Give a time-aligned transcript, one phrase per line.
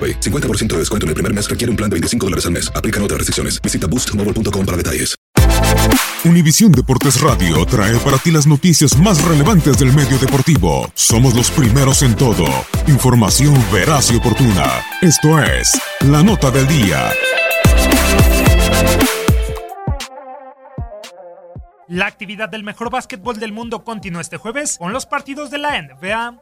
[0.00, 0.20] AroPay.
[0.20, 2.72] 50% de descuento en el primer mes requiere un plan de 25 dólares al mes.
[2.74, 3.60] Aplican otras restricciones.
[3.60, 5.20] Visita boostmobile.com para detalles.
[6.22, 10.90] Univisión Deportes Radio trae para ti las noticias más relevantes del medio deportivo.
[10.94, 12.44] Somos los primeros en todo.
[12.88, 14.84] Información veraz y oportuna.
[15.00, 17.10] Esto es La Nota del Día.
[21.88, 25.80] La actividad del mejor básquetbol del mundo continúa este jueves con los partidos de la
[25.80, 26.38] NBA.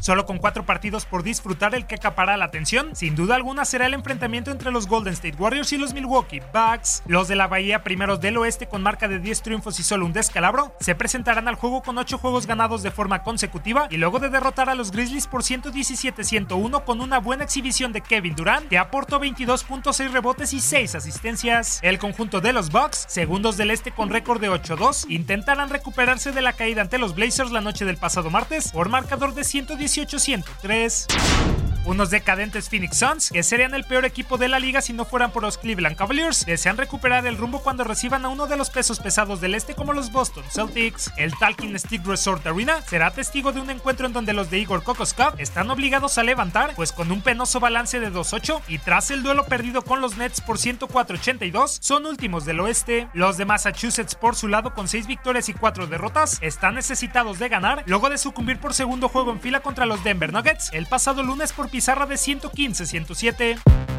[0.00, 3.84] Solo con cuatro partidos por disfrutar, el que acapará la atención, sin duda alguna, será
[3.84, 7.02] el enfrentamiento entre los Golden State Warriors y los Milwaukee Bucks.
[7.06, 10.14] Los de la Bahía, primeros del oeste con marca de 10 triunfos y solo un
[10.14, 14.30] descalabro, se presentarán al juego con 8 juegos ganados de forma consecutiva y luego de
[14.30, 19.20] derrotar a los Grizzlies por 117-101 con una buena exhibición de Kevin Durant, que aportó
[19.20, 21.78] 22.6 rebotes y 6 asistencias.
[21.82, 26.40] El conjunto de los Bucks, segundos del este con récord de 8-2, intentarán recuperarse de
[26.40, 31.69] la caída ante los Blazers la noche del pasado martes por marcador de 118 103.
[31.86, 35.32] Unos decadentes Phoenix Suns, que serían el peor equipo de la liga si no fueran
[35.32, 39.00] por los Cleveland Cavaliers, desean recuperar el rumbo cuando reciban a uno de los pesos
[39.00, 41.10] pesados del este como los Boston Celtics.
[41.16, 44.82] El Talking Stick Resort Arena será testigo de un encuentro en donde los de Igor
[44.82, 44.98] Cup
[45.38, 49.46] están obligados a levantar, pues con un penoso balance de 2-8 y tras el duelo
[49.46, 53.08] perdido con los Nets por 104-82, son últimos del oeste.
[53.14, 57.48] Los de Massachusetts por su lado con 6 victorias y 4 derrotas están necesitados de
[57.48, 61.22] ganar luego de sucumbir por segundo juego en fila contra los Denver Nuggets el pasado
[61.22, 63.89] lunes por pizarra de 115-107.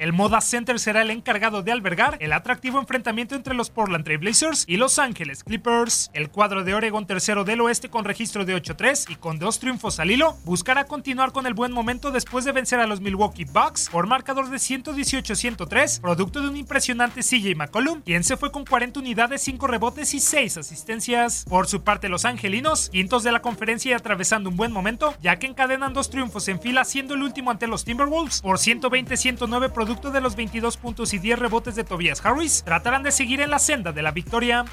[0.00, 4.16] El Moda Center será el encargado de albergar el atractivo enfrentamiento entre los Portland Trail
[4.16, 6.10] Blazers y Los Ángeles Clippers.
[6.14, 10.00] El cuadro de Oregon tercero del oeste con registro de 8-3 y con dos triunfos
[10.00, 13.90] al hilo buscará continuar con el buen momento después de vencer a los Milwaukee Bucks
[13.90, 19.00] por marcador de 118-103, producto de un impresionante CJ McCollum, quien se fue con 40
[19.00, 21.44] unidades, 5 rebotes y 6 asistencias.
[21.46, 25.38] Por su parte, los angelinos, quintos de la conferencia y atravesando un buen momento, ya
[25.38, 29.89] que encadenan dos triunfos en fila, siendo el último ante los Timberwolves por 120-109 producto
[29.90, 33.58] de los 22 puntos y 10 rebotes de Tobias Harris, tratarán de seguir en la
[33.58, 34.64] senda de la victoria.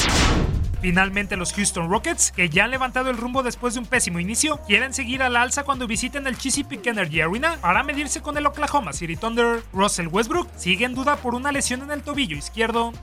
[0.79, 4.59] Finalmente los Houston Rockets, que ya han levantado el rumbo después de un pésimo inicio,
[4.67, 8.45] quieren seguir a la alza cuando visiten el Chesapeake Energy Arena para medirse con el
[8.45, 9.63] Oklahoma City Thunder.
[9.73, 12.93] Russell Westbrook sigue en duda por una lesión en el tobillo izquierdo.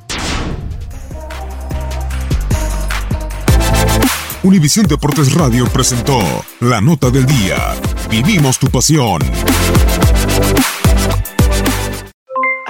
[4.45, 6.21] Univisión Deportes Radio presentó
[6.61, 7.75] La Nota del Día.
[8.09, 9.21] Vivimos tu pasión.